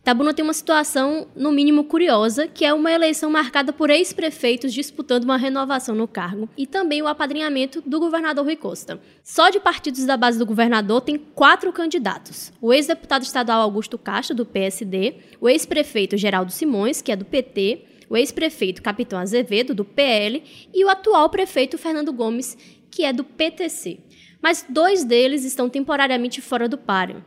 Itabuna 0.00 0.32
tem 0.32 0.44
uma 0.44 0.52
situação, 0.52 1.26
no 1.34 1.50
mínimo, 1.50 1.82
curiosa, 1.82 2.46
que 2.46 2.64
é 2.64 2.72
uma 2.72 2.92
eleição 2.92 3.28
marcada 3.28 3.72
por 3.72 3.90
ex-prefeitos 3.90 4.72
disputando 4.72 5.24
uma 5.24 5.36
renovação 5.36 5.96
no 5.96 6.06
cargo 6.06 6.48
e 6.56 6.64
também 6.64 7.02
o 7.02 7.08
apadrinhamento 7.08 7.82
do 7.84 7.98
governador 7.98 8.44
Rui 8.44 8.54
Costa. 8.54 9.00
Só 9.24 9.50
de 9.50 9.58
partidos 9.58 10.06
da 10.06 10.16
base 10.16 10.38
do 10.38 10.46
governador 10.46 11.00
tem 11.00 11.18
quatro 11.18 11.72
candidatos: 11.72 12.52
o 12.62 12.72
ex-deputado 12.72 13.24
estadual 13.24 13.62
Augusto 13.62 13.98
Castro, 13.98 14.36
do 14.36 14.46
PSD, 14.46 15.16
o 15.40 15.48
ex-prefeito 15.48 16.16
Geraldo 16.16 16.52
Simões, 16.52 17.02
que 17.02 17.10
é 17.10 17.16
do 17.16 17.24
PT, 17.24 17.84
o 18.08 18.16
ex-prefeito 18.16 18.82
Capitão 18.82 19.18
Azevedo, 19.18 19.74
do 19.74 19.84
PL, 19.84 20.42
e 20.72 20.84
o 20.84 20.88
atual 20.88 21.28
prefeito 21.28 21.76
Fernando 21.76 22.12
Gomes, 22.12 22.56
que 22.90 23.04
é 23.04 23.12
do 23.12 23.24
PTC. 23.24 23.98
Mas 24.40 24.64
dois 24.68 25.04
deles 25.04 25.44
estão 25.44 25.68
temporariamente 25.68 26.40
fora 26.40 26.68
do 26.68 26.78
páreo. 26.78 27.24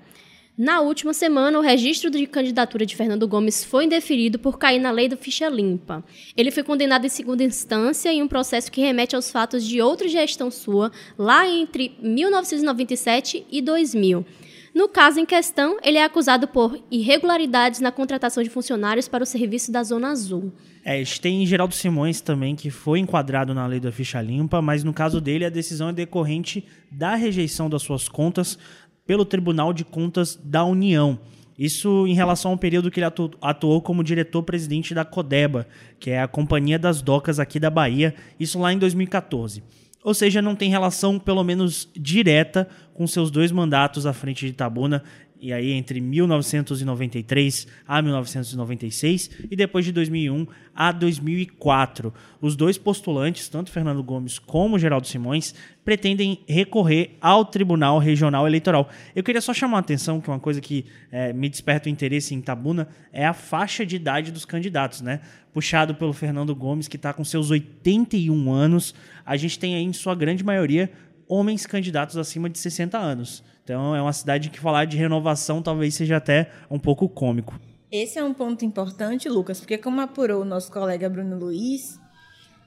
Na 0.57 0.81
última 0.81 1.13
semana, 1.13 1.57
o 1.57 1.61
registro 1.61 2.11
de 2.11 2.27
candidatura 2.27 2.85
de 2.85 2.95
Fernando 2.95 3.27
Gomes 3.27 3.63
foi 3.63 3.85
indeferido 3.85 4.37
por 4.37 4.59
cair 4.59 4.79
na 4.79 4.91
lei 4.91 5.07
do 5.07 5.17
ficha 5.17 5.49
limpa. 5.49 6.03
Ele 6.35 6.51
foi 6.51 6.61
condenado 6.61 7.05
em 7.05 7.09
segunda 7.09 7.43
instância 7.43 8.13
em 8.13 8.21
um 8.21 8.27
processo 8.27 8.71
que 8.71 8.81
remete 8.81 9.15
aos 9.15 9.31
fatos 9.31 9.65
de 9.65 9.81
outra 9.81 10.07
gestão 10.07 10.51
sua, 10.51 10.91
lá 11.17 11.47
entre 11.47 11.95
1997 12.01 13.45
e 13.49 13.61
2000. 13.61 14.25
No 14.73 14.87
caso 14.87 15.19
em 15.19 15.25
questão, 15.25 15.77
ele 15.83 15.97
é 15.97 16.03
acusado 16.03 16.47
por 16.47 16.81
irregularidades 16.91 17.79
na 17.79 17.91
contratação 17.91 18.43
de 18.43 18.49
funcionários 18.49 19.07
para 19.07 19.23
o 19.23 19.27
serviço 19.27 19.71
da 19.71 19.83
Zona 19.83 20.11
Azul. 20.11 20.51
É, 20.83 21.03
tem 21.21 21.45
Geraldo 21.45 21.75
Simões 21.75 22.21
também, 22.21 22.55
que 22.55 22.71
foi 22.71 22.99
enquadrado 22.99 23.53
na 23.53 23.67
lei 23.67 23.79
da 23.79 23.91
ficha 23.91 24.21
limpa, 24.21 24.61
mas 24.61 24.83
no 24.83 24.93
caso 24.93 25.21
dele 25.21 25.45
a 25.45 25.49
decisão 25.49 25.89
é 25.89 25.93
decorrente 25.93 26.65
da 26.91 27.15
rejeição 27.15 27.69
das 27.69 27.83
suas 27.83 28.09
contas 28.09 28.57
pelo 29.05 29.25
Tribunal 29.25 29.73
de 29.73 29.83
Contas 29.83 30.35
da 30.35 30.63
União. 30.63 31.19
Isso 31.57 32.07
em 32.07 32.15
relação 32.15 32.51
ao 32.51 32.57
período 32.57 32.89
que 32.89 32.99
ele 32.99 33.05
atu 33.05 33.29
atuou 33.39 33.81
como 33.81 34.03
diretor-presidente 34.03 34.95
da 34.95 35.05
Codeba, 35.05 35.67
que 35.99 36.09
é 36.09 36.19
a 36.19 36.27
Companhia 36.27 36.79
das 36.79 37.01
Docas 37.01 37.39
aqui 37.39 37.59
da 37.59 37.69
Bahia, 37.69 38.15
isso 38.39 38.57
lá 38.59 38.73
em 38.73 38.79
2014. 38.79 39.61
Ou 40.03 40.15
seja, 40.15 40.41
não 40.41 40.55
tem 40.55 40.71
relação, 40.71 41.19
pelo 41.19 41.43
menos 41.43 41.87
direta, 41.95 42.67
com 42.95 43.05
seus 43.05 43.29
dois 43.29 43.51
mandatos 43.51 44.07
à 44.07 44.13
frente 44.13 44.47
de 44.47 44.53
Tabuna 44.53 45.03
e 45.41 45.51
aí 45.51 45.71
entre 45.71 45.99
1993 45.99 47.67
a 47.87 47.99
1996 48.01 49.31
e 49.49 49.55
depois 49.55 49.83
de 49.83 49.91
2001 49.91 50.45
a 50.75 50.91
2004. 50.91 52.13
Os 52.39 52.55
dois 52.55 52.77
postulantes, 52.77 53.49
tanto 53.49 53.71
Fernando 53.71 54.03
Gomes 54.03 54.37
como 54.37 54.77
Geraldo 54.77 55.07
Simões, 55.07 55.55
pretendem 55.83 56.39
recorrer 56.47 57.17
ao 57.19 57.43
Tribunal 57.43 57.97
Regional 57.97 58.47
Eleitoral. 58.47 58.87
Eu 59.15 59.23
queria 59.23 59.41
só 59.41 59.53
chamar 59.53 59.77
a 59.77 59.79
atenção 59.79 60.21
que 60.21 60.29
uma 60.29 60.39
coisa 60.39 60.61
que 60.61 60.85
é, 61.11 61.33
me 61.33 61.49
desperta 61.49 61.89
o 61.89 61.91
interesse 61.91 62.35
em 62.35 62.41
Tabuna 62.41 62.87
é 63.11 63.25
a 63.25 63.33
faixa 63.33 63.83
de 63.83 63.95
idade 63.95 64.31
dos 64.31 64.45
candidatos, 64.45 65.01
né? 65.01 65.21
Puxado 65.51 65.95
pelo 65.95 66.13
Fernando 66.13 66.55
Gomes, 66.55 66.87
que 66.87 66.95
está 66.95 67.11
com 67.11 67.25
seus 67.25 67.49
81 67.49 68.51
anos. 68.53 68.93
A 69.25 69.35
gente 69.35 69.57
tem 69.57 69.75
aí, 69.75 69.83
em 69.83 69.91
sua 69.91 70.13
grande 70.13 70.43
maioria, 70.43 70.91
homens 71.27 71.65
candidatos 71.65 72.17
acima 72.17 72.49
de 72.49 72.59
60 72.59 72.97
anos. 72.97 73.43
Então 73.71 73.95
é 73.95 74.01
uma 74.01 74.11
cidade 74.11 74.49
que 74.49 74.59
falar 74.59 74.83
de 74.83 74.97
renovação 74.97 75.61
talvez 75.61 75.95
seja 75.95 76.17
até 76.17 76.51
um 76.69 76.77
pouco 76.77 77.07
cômico. 77.07 77.57
Esse 77.89 78.19
é 78.19 78.23
um 78.23 78.33
ponto 78.33 78.65
importante, 78.65 79.29
Lucas, 79.29 79.61
porque 79.61 79.77
como 79.77 80.01
apurou 80.01 80.41
o 80.41 80.45
nosso 80.45 80.69
colega 80.69 81.09
Bruno 81.09 81.39
Luiz, 81.39 81.97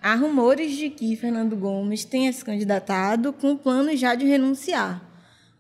há 0.01 0.15
rumores 0.15 0.75
de 0.79 0.89
que 0.89 1.15
Fernando 1.15 1.57
Gomes 1.57 2.07
tenha 2.07 2.33
se 2.33 2.43
candidatado 2.43 3.35
com 3.35 3.55
plano 3.55 3.95
já 3.95 4.15
de 4.15 4.25
renunciar. 4.25 5.07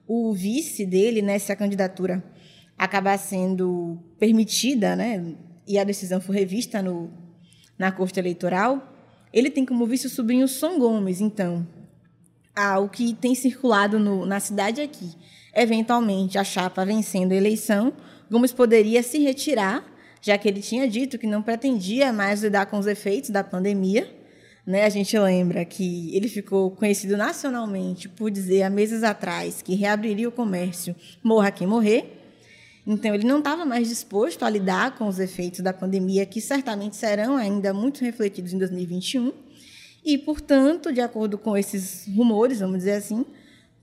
O 0.09 0.33
vice 0.33 0.87
dele, 0.87 1.21
né, 1.21 1.39
se 1.39 1.53
a 1.53 1.57
candidatura 1.57 2.25
acabar 2.79 3.19
sendo 3.19 3.99
permitida, 4.19 4.97
né, 4.97 5.35
e 5.69 5.79
a 5.79 5.85
decisão 5.85 6.23
for 6.23 6.35
revista 6.35 6.81
no, 6.81 7.13
na 7.79 7.93
Corte 7.93 8.19
Eleitoral, 8.19 8.95
ele 9.31 9.51
tem 9.51 9.67
como 9.67 9.85
vice 9.85 10.07
o 10.07 10.11
sobrinho 10.11 10.49
Som 10.49 10.79
Gomes, 10.79 11.21
então, 11.21 11.67
ah, 12.55 12.79
o 12.79 12.89
que 12.89 13.15
tem 13.15 13.35
circulado 13.35 13.99
no, 13.99 14.25
na 14.25 14.41
cidade 14.41 14.81
aqui. 14.81 15.11
Eventualmente, 15.55 16.39
a 16.39 16.45
chapa 16.45 16.85
vencendo 16.85 17.33
a 17.33 17.37
eleição, 17.37 17.93
Gomes 18.31 18.53
poderia 18.53 19.03
se 19.03 19.19
retirar, 19.19 19.85
já 20.21 20.39
que 20.39 20.49
ele 20.49 20.61
tinha 20.61 20.89
dito 20.89 21.19
que 21.19 21.27
não 21.27 21.43
pretendia 21.43 22.13
mais 22.13 22.43
lidar 22.43 22.67
com 22.67 22.79
os 22.79 22.87
efeitos 22.87 23.31
da 23.31 23.45
pandemia. 23.45 24.09
Né? 24.67 24.85
A 24.85 24.89
gente 24.89 25.17
lembra 25.19 25.65
que 25.65 26.15
ele 26.17 26.29
ficou 26.29 26.71
conhecido 26.71 27.17
nacionalmente 27.17 28.09
por 28.09 28.31
dizer 28.31 28.63
há 28.63 28.71
meses 28.71 29.03
atrás 29.03 29.61
que 29.61 29.75
reabriria 29.75 30.29
o 30.29 30.33
comércio, 30.33 30.97
morra 31.23 31.51
quem 31.51 31.67
morrer. 31.67 32.21
Então, 32.87 33.15
ele 33.15 33.27
não 33.27 33.39
estava 33.39 33.65
mais 33.65 33.89
disposto 33.89 34.43
a 34.43 34.51
lidar 34.51 34.97
com 34.97 35.07
os 35.07 35.19
efeitos 35.19 35.61
da 35.61 35.73
pandemia, 35.73 36.27
que 36.27 36.41
certamente 36.41 36.97
serão 36.97 37.37
ainda 37.37 37.73
muito 37.73 38.05
refletidos 38.05 38.53
em 38.53 38.59
2021 38.59 39.33
e, 40.05 40.19
portanto, 40.19 40.93
de 40.93 41.01
acordo 41.01 41.39
com 41.39 41.57
esses 41.57 42.07
rumores, 42.15 42.61
vamos 42.61 42.79
dizer 42.79 42.93
assim, 42.93 43.25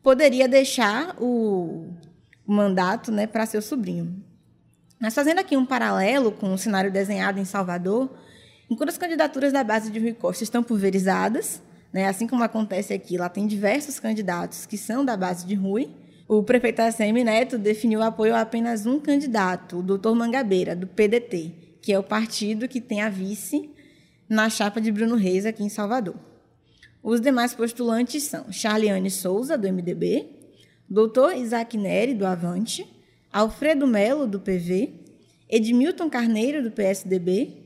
poderia 0.04 0.48
deixar 0.48 1.16
o 1.20 1.88
mandato 2.46 3.12
né, 3.12 3.26
para 3.26 3.46
seu 3.46 3.62
sobrinho. 3.62 4.24
Mas 5.00 5.16
fazendo 5.16 5.40
aqui 5.40 5.58
um 5.58 5.66
paralelo 5.66 6.32
com 6.32 6.54
o 6.54 6.58
cenário 6.58 6.92
desenhado 6.92 7.40
em 7.40 7.46
Salvador, 7.46 8.10
enquanto 8.70 8.90
as 8.90 8.98
candidaturas 8.98 9.52
da 9.52 9.64
base 9.64 9.90
de 9.90 10.00
Rui 10.00 10.14
Costa 10.14 10.44
estão 10.44 10.62
pulverizadas, 10.62 11.62
né, 11.92 12.08
assim 12.08 12.28
como 12.28 12.44
acontece 12.44 12.94
aqui, 12.94 13.18
lá 13.18 13.28
tem 13.28 13.48
diversos 13.48 14.00
candidatos 14.00 14.68
que 14.68 14.78
são 14.78 15.04
da 15.04 15.18
base 15.18 15.46
de 15.46 15.56
Rui, 15.56 15.90
o 16.28 16.44
prefeito 16.44 16.82
ACM 16.82 17.24
Neto 17.24 17.58
definiu 17.58 18.02
apoio 18.02 18.36
a 18.36 18.42
apenas 18.42 18.86
um 18.86 19.00
candidato, 19.00 19.80
o 19.80 19.84
doutor 19.84 20.16
Mangabeira, 20.16 20.76
do 20.76 20.88
PDT, 20.88 21.52
que 21.82 21.92
é 21.92 22.00
o 22.00 22.04
partido 22.04 22.68
que 22.68 22.80
tem 22.80 23.02
a 23.02 23.10
vice 23.10 23.70
na 24.32 24.50
chapa 24.50 24.80
de 24.80 24.94
Bruno 24.94 25.18
Reis 25.18 25.46
aqui 25.46 25.62
em 25.62 25.68
Salvador. 25.68 26.16
Os 27.04 27.20
demais 27.20 27.54
postulantes 27.54 28.24
são 28.24 28.50
Charliane 28.50 29.12
Souza, 29.12 29.58
do 29.58 29.68
MDB, 29.68 30.26
Dr. 30.90 31.36
Isaac 31.36 31.78
Neri, 31.78 32.14
do 32.14 32.26
Avante, 32.26 32.88
Alfredo 33.30 33.86
Melo, 33.86 34.26
do 34.26 34.40
PV, 34.40 35.02
Edmilton 35.50 36.10
Carneiro, 36.10 36.64
do 36.64 36.72
PSDB, 36.72 37.58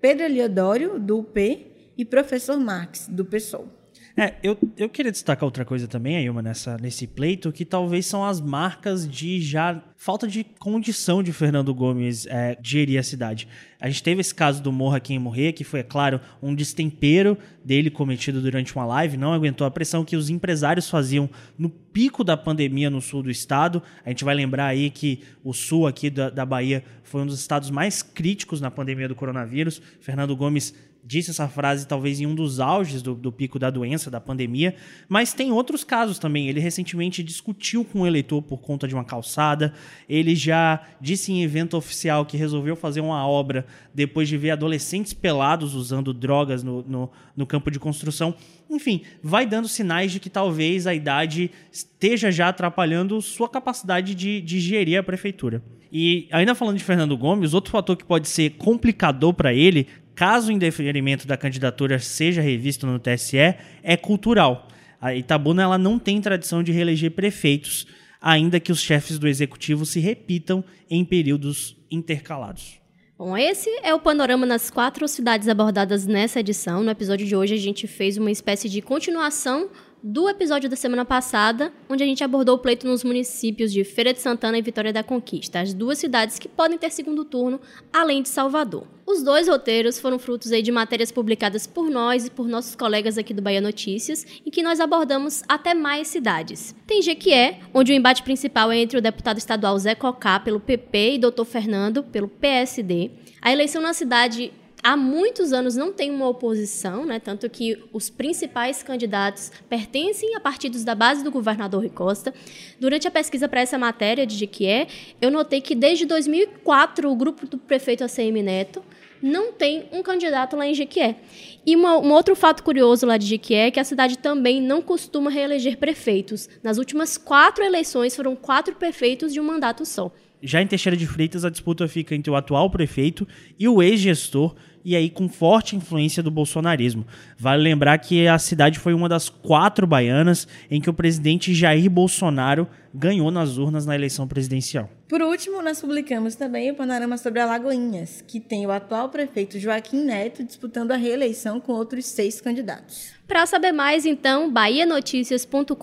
Pedro 0.00 0.24
Eliodório, 0.24 0.98
do 0.98 1.18
UP 1.18 1.66
e 1.94 2.04
Professor 2.06 2.58
Marx, 2.58 3.06
do 3.06 3.26
PSOL. 3.26 3.68
É, 4.16 4.34
eu, 4.44 4.56
eu 4.76 4.88
queria 4.88 5.10
destacar 5.10 5.44
outra 5.44 5.64
coisa 5.64 5.88
também, 5.88 6.16
Ailma, 6.16 6.40
nessa, 6.40 6.76
nesse 6.76 7.04
pleito, 7.04 7.50
que 7.50 7.64
talvez 7.64 8.06
são 8.06 8.24
as 8.24 8.40
marcas 8.40 9.08
de 9.08 9.40
já 9.40 9.82
falta 9.96 10.28
de 10.28 10.44
condição 10.44 11.20
de 11.20 11.32
Fernando 11.32 11.74
Gomes 11.74 12.24
é, 12.26 12.56
gerir 12.62 13.00
a 13.00 13.02
cidade. 13.02 13.48
A 13.80 13.88
gente 13.90 14.04
teve 14.04 14.20
esse 14.20 14.32
caso 14.32 14.62
do 14.62 14.70
Morra 14.70 15.00
Quem 15.00 15.18
Morrer, 15.18 15.52
que 15.52 15.64
foi, 15.64 15.80
é 15.80 15.82
claro, 15.82 16.20
um 16.40 16.54
destempero 16.54 17.36
dele 17.64 17.90
cometido 17.90 18.40
durante 18.40 18.72
uma 18.76 18.84
live, 18.86 19.16
não 19.16 19.32
aguentou 19.32 19.66
a 19.66 19.70
pressão 19.70 20.04
que 20.04 20.14
os 20.14 20.30
empresários 20.30 20.88
faziam 20.88 21.28
no 21.58 21.68
pico 21.68 22.22
da 22.22 22.36
pandemia 22.36 22.88
no 22.88 23.00
sul 23.00 23.20
do 23.20 23.30
estado. 23.30 23.82
A 24.04 24.10
gente 24.10 24.24
vai 24.24 24.36
lembrar 24.36 24.66
aí 24.66 24.90
que 24.90 25.22
o 25.42 25.52
sul 25.52 25.88
aqui 25.88 26.08
da, 26.08 26.30
da 26.30 26.46
Bahia 26.46 26.84
foi 27.02 27.22
um 27.22 27.26
dos 27.26 27.40
estados 27.40 27.68
mais 27.68 28.00
críticos 28.00 28.60
na 28.60 28.70
pandemia 28.70 29.08
do 29.08 29.14
coronavírus. 29.16 29.82
Fernando 30.00 30.36
Gomes 30.36 30.72
disse 31.04 31.30
essa 31.30 31.46
frase 31.46 31.86
talvez 31.86 32.20
em 32.20 32.26
um 32.26 32.34
dos 32.34 32.58
auges 32.58 33.02
do, 33.02 33.14
do, 33.14 33.30
pico 33.30 33.58
da 33.58 33.68
doença, 33.68 34.10
da 34.10 34.20
pandemia, 34.20 34.74
mas 35.08 35.34
tem 35.34 35.52
outros 35.52 35.84
casos 35.84 36.18
também. 36.18 36.48
Ele 36.48 36.60
recentemente 36.60 37.22
discutiu 37.22 37.84
com 37.84 38.00
o 38.00 38.06
eleitor 38.06 38.40
por 38.40 38.58
conta 38.58 38.88
de 38.88 38.94
uma 38.94 39.04
calçada, 39.04 39.74
ele 40.08 40.34
já 40.34 40.80
disse 41.00 41.30
em 41.30 41.42
evento 41.42 41.76
oficial 41.76 42.24
que 42.24 42.36
resolveu 42.36 42.74
fazer 42.74 43.00
uma 43.00 43.26
obra 43.26 43.66
depois 43.92 44.28
de 44.28 44.36
ver 44.38 44.52
adolescentes 44.52 45.12
pelados 45.12 45.74
usando 45.74 46.14
drogas 46.14 46.62
no, 46.62 46.82
no, 46.82 47.10
no 47.36 47.46
campo 47.46 47.70
de 47.70 47.78
construção. 47.78 48.34
Enfim, 48.70 49.02
vai 49.22 49.44
dando 49.44 49.68
sinais 49.68 50.10
de 50.10 50.18
que 50.18 50.30
talvez 50.30 50.86
a 50.86 50.94
idade 50.94 51.50
esteja 51.70 52.30
já 52.32 52.48
atrapalhando 52.48 53.20
sua 53.20 53.48
capacidade 53.48 54.14
de, 54.14 54.40
de 54.40 54.58
gerir 54.58 54.98
a 54.98 55.02
prefeitura. 55.02 55.62
E 55.92 56.26
ainda 56.32 56.56
falando 56.56 56.76
de 56.76 56.82
Fernando 56.82 57.16
Gomes, 57.16 57.54
outro 57.54 57.70
fator 57.70 57.96
que 57.96 58.04
pode 58.04 58.26
ser 58.26 58.50
complicador 58.56 59.32
para 59.32 59.54
ele 59.54 59.86
caso 60.14 60.48
o 60.48 60.52
indeferimento 60.52 61.26
da 61.26 61.36
candidatura 61.36 61.98
seja 61.98 62.40
revisto 62.40 62.86
no 62.86 62.98
TSE, 62.98 63.56
é 63.82 63.96
cultural. 63.96 64.68
A 65.00 65.14
Itabuna 65.14 65.62
ela 65.62 65.78
não 65.78 65.98
tem 65.98 66.20
tradição 66.20 66.62
de 66.62 66.72
reeleger 66.72 67.10
prefeitos, 67.10 67.86
ainda 68.20 68.58
que 68.58 68.72
os 68.72 68.80
chefes 68.80 69.18
do 69.18 69.28
executivo 69.28 69.84
se 69.84 70.00
repitam 70.00 70.64
em 70.88 71.04
períodos 71.04 71.76
intercalados. 71.90 72.80
Bom, 73.16 73.36
esse 73.36 73.70
é 73.82 73.94
o 73.94 74.00
panorama 74.00 74.44
nas 74.44 74.70
quatro 74.70 75.06
cidades 75.06 75.46
abordadas 75.48 76.04
nessa 76.04 76.40
edição. 76.40 76.82
No 76.82 76.90
episódio 76.90 77.26
de 77.26 77.36
hoje, 77.36 77.54
a 77.54 77.58
gente 77.58 77.86
fez 77.86 78.16
uma 78.16 78.30
espécie 78.30 78.68
de 78.68 78.82
continuação 78.82 79.70
do 80.06 80.28
episódio 80.28 80.68
da 80.68 80.76
semana 80.76 81.02
passada, 81.02 81.72
onde 81.88 82.02
a 82.02 82.06
gente 82.06 82.22
abordou 82.22 82.56
o 82.56 82.58
pleito 82.58 82.86
nos 82.86 83.02
municípios 83.02 83.72
de 83.72 83.82
Feira 83.84 84.12
de 84.12 84.20
Santana 84.20 84.58
e 84.58 84.60
Vitória 84.60 84.92
da 84.92 85.02
Conquista, 85.02 85.60
as 85.60 85.72
duas 85.72 85.96
cidades 85.96 86.38
que 86.38 86.46
podem 86.46 86.76
ter 86.76 86.90
segundo 86.90 87.24
turno, 87.24 87.58
além 87.90 88.20
de 88.20 88.28
Salvador. 88.28 88.86
Os 89.06 89.22
dois 89.22 89.48
roteiros 89.48 89.98
foram 89.98 90.18
frutos 90.18 90.52
aí 90.52 90.60
de 90.60 90.70
matérias 90.70 91.10
publicadas 91.10 91.66
por 91.66 91.88
nós 91.88 92.26
e 92.26 92.30
por 92.30 92.46
nossos 92.46 92.74
colegas 92.74 93.16
aqui 93.16 93.32
do 93.32 93.40
Bahia 93.40 93.62
Notícias, 93.62 94.26
em 94.44 94.50
que 94.50 94.62
nós 94.62 94.78
abordamos 94.78 95.42
até 95.48 95.72
mais 95.72 96.08
cidades. 96.08 96.74
Tem 96.86 97.00
Jequié, 97.00 97.60
onde 97.72 97.90
o 97.90 97.94
embate 97.94 98.22
principal 98.22 98.70
é 98.70 98.76
entre 98.76 98.98
o 98.98 99.02
deputado 99.02 99.38
estadual 99.38 99.78
Zé 99.78 99.94
Cocá, 99.94 100.38
pelo 100.38 100.60
PP, 100.60 101.14
e 101.14 101.18
Dr. 101.18 101.44
Fernando, 101.46 102.02
pelo 102.02 102.28
PSD. 102.28 103.10
A 103.40 103.50
eleição 103.50 103.80
na 103.80 103.94
cidade 103.94 104.52
há 104.84 104.98
muitos 104.98 105.54
anos 105.54 105.74
não 105.74 105.90
tem 105.90 106.10
uma 106.10 106.28
oposição, 106.28 107.06
né? 107.06 107.18
tanto 107.18 107.48
que 107.48 107.82
os 107.90 108.10
principais 108.10 108.82
candidatos 108.82 109.50
pertencem 109.66 110.36
a 110.36 110.40
partidos 110.40 110.84
da 110.84 110.94
base 110.94 111.24
do 111.24 111.30
governador 111.30 111.80
Rui 111.80 111.88
Costa. 111.88 112.34
Durante 112.78 113.08
a 113.08 113.10
pesquisa 113.10 113.48
para 113.48 113.62
essa 113.62 113.78
matéria 113.78 114.26
de 114.26 114.36
Jequié, 114.36 114.86
eu 115.22 115.30
notei 115.30 115.62
que 115.62 115.74
desde 115.74 116.04
2004 116.04 117.10
o 117.10 117.16
grupo 117.16 117.46
do 117.46 117.56
prefeito 117.56 118.04
ACM 118.04 118.42
Neto 118.42 118.84
não 119.22 119.52
tem 119.52 119.88
um 119.90 120.02
candidato 120.02 120.54
lá 120.54 120.66
em 120.66 120.74
Jequié. 120.74 121.16
E 121.64 121.74
uma, 121.74 121.96
um 121.96 122.12
outro 122.12 122.36
fato 122.36 122.62
curioso 122.62 123.06
lá 123.06 123.16
de 123.16 123.24
Jequié 123.24 123.68
é 123.68 123.70
que 123.70 123.80
a 123.80 123.84
cidade 123.84 124.18
também 124.18 124.60
não 124.60 124.82
costuma 124.82 125.30
reeleger 125.30 125.78
prefeitos. 125.78 126.46
Nas 126.62 126.76
últimas 126.76 127.16
quatro 127.16 127.64
eleições 127.64 128.14
foram 128.14 128.36
quatro 128.36 128.74
prefeitos 128.74 129.32
de 129.32 129.40
um 129.40 129.44
mandato 129.44 129.86
só. 129.86 130.12
Já 130.44 130.60
em 130.60 130.66
Teixeira 130.66 130.94
de 130.94 131.06
Freitas, 131.06 131.42
a 131.42 131.50
disputa 131.50 131.88
fica 131.88 132.14
entre 132.14 132.30
o 132.30 132.36
atual 132.36 132.68
prefeito 132.68 133.26
e 133.58 133.66
o 133.66 133.82
ex-gestor, 133.82 134.54
e 134.84 134.94
aí 134.94 135.08
com 135.08 135.26
forte 135.26 135.74
influência 135.74 136.22
do 136.22 136.30
bolsonarismo. 136.30 137.06
Vale 137.38 137.62
lembrar 137.62 137.96
que 137.96 138.28
a 138.28 138.38
cidade 138.38 138.78
foi 138.78 138.92
uma 138.92 139.08
das 139.08 139.30
quatro 139.30 139.86
baianas 139.86 140.46
em 140.70 140.82
que 140.82 140.90
o 140.90 140.92
presidente 140.92 141.54
Jair 141.54 141.88
Bolsonaro 141.88 142.68
ganhou 142.92 143.30
nas 143.30 143.56
urnas 143.56 143.86
na 143.86 143.94
eleição 143.94 144.28
presidencial. 144.28 144.90
Por 145.08 145.22
último, 145.22 145.62
nós 145.62 145.80
publicamos 145.80 146.34
também 146.34 146.70
o 146.70 146.74
panorama 146.74 147.16
sobre 147.16 147.40
Alagoinhas, 147.40 148.22
que 148.28 148.38
tem 148.38 148.66
o 148.66 148.70
atual 148.70 149.08
prefeito 149.08 149.58
Joaquim 149.58 150.04
Neto 150.04 150.44
disputando 150.44 150.90
a 150.90 150.96
reeleição 150.96 151.58
com 151.58 151.72
outros 151.72 152.04
seis 152.04 152.38
candidatos. 152.42 153.14
Para 153.26 153.46
saber 153.46 153.72
mais, 153.72 154.04
então, 154.04 154.52
bahianoticias.com.br 154.52 155.74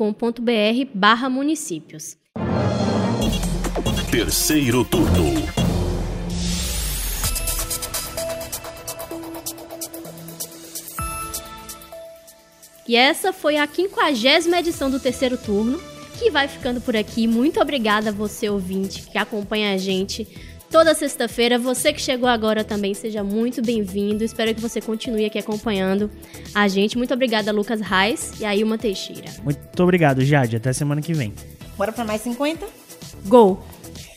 barra 0.93 1.27
municípios. 1.27 2.20
Terceiro 4.11 4.83
turno. 4.83 5.41
E 12.85 12.93
essa 12.97 13.31
foi 13.31 13.55
a 13.55 13.65
quinquagésima 13.65 14.59
edição 14.59 14.91
do 14.91 14.99
terceiro 14.99 15.37
turno, 15.37 15.79
que 16.19 16.29
vai 16.29 16.49
ficando 16.49 16.81
por 16.81 16.93
aqui. 16.93 17.25
Muito 17.25 17.61
obrigada 17.61 18.09
a 18.09 18.11
você, 18.11 18.49
ouvinte, 18.49 19.03
que 19.03 19.17
acompanha 19.17 19.73
a 19.73 19.77
gente 19.77 20.27
toda 20.69 20.93
sexta-feira. 20.93 21.57
Você 21.57 21.93
que 21.93 22.01
chegou 22.01 22.27
agora 22.27 22.65
também, 22.65 22.93
seja 22.93 23.23
muito 23.23 23.61
bem-vindo. 23.61 24.25
Espero 24.25 24.53
que 24.53 24.59
você 24.59 24.81
continue 24.81 25.23
aqui 25.23 25.39
acompanhando 25.39 26.11
a 26.53 26.67
gente. 26.67 26.97
Muito 26.97 27.13
obrigada, 27.13 27.53
Lucas 27.53 27.79
Reis 27.79 28.33
e 28.41 28.43
a 28.43 28.53
Ilma 28.53 28.77
Teixeira. 28.77 29.31
Muito 29.41 29.81
obrigado, 29.81 30.21
Jade. 30.25 30.57
Até 30.57 30.73
semana 30.73 31.01
que 31.01 31.13
vem. 31.13 31.33
Bora 31.77 31.93
para 31.93 32.03
mais 32.03 32.19
50? 32.19 32.67
Gol! 33.25 33.63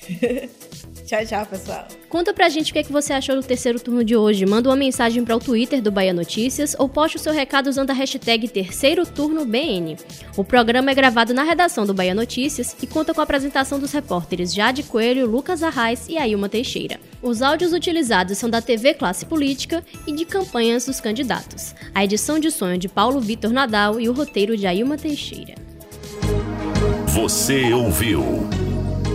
tchau, 1.06 1.26
tchau, 1.26 1.46
pessoal. 1.46 1.86
Conta 2.08 2.32
pra 2.32 2.48
gente 2.48 2.70
o 2.70 2.72
que, 2.72 2.78
é 2.78 2.82
que 2.82 2.92
você 2.92 3.12
achou 3.12 3.34
do 3.34 3.42
terceiro 3.42 3.80
turno 3.80 4.04
de 4.04 4.16
hoje. 4.16 4.46
Manda 4.46 4.68
uma 4.68 4.76
mensagem 4.76 5.24
para 5.24 5.36
o 5.36 5.40
Twitter 5.40 5.82
do 5.82 5.90
Bahia 5.90 6.12
Notícias 6.12 6.76
ou 6.78 6.88
poste 6.88 7.16
o 7.16 7.20
seu 7.20 7.32
recado 7.32 7.68
usando 7.68 7.90
a 7.90 7.94
hashtag 7.94 8.48
Terceiro 8.48 9.04
Turno 9.06 9.44
BN. 9.44 9.96
O 10.36 10.44
programa 10.44 10.90
é 10.90 10.94
gravado 10.94 11.34
na 11.34 11.42
redação 11.42 11.84
do 11.84 11.94
Bahia 11.94 12.14
Notícias 12.14 12.76
e 12.82 12.86
conta 12.86 13.12
com 13.12 13.20
a 13.20 13.24
apresentação 13.24 13.78
dos 13.78 13.92
repórteres 13.92 14.54
Jade 14.54 14.82
Coelho, 14.84 15.26
Lucas 15.26 15.62
Arraes 15.62 16.08
e 16.08 16.16
Ailma 16.16 16.48
Teixeira. 16.48 17.00
Os 17.22 17.42
áudios 17.42 17.72
utilizados 17.72 18.38
são 18.38 18.48
da 18.48 18.60
TV 18.60 18.94
Classe 18.94 19.26
Política 19.26 19.84
e 20.06 20.12
de 20.12 20.24
campanhas 20.24 20.86
dos 20.86 21.00
candidatos. 21.00 21.74
A 21.94 22.04
edição 22.04 22.38
de 22.38 22.50
sonho 22.50 22.78
de 22.78 22.88
Paulo 22.88 23.20
Vitor 23.20 23.50
Nadal 23.50 23.98
e 23.98 24.08
o 24.08 24.12
roteiro 24.12 24.56
de 24.56 24.66
Ailma 24.66 24.96
Teixeira. 24.96 25.54
Você 27.08 27.72
ouviu 27.72 28.48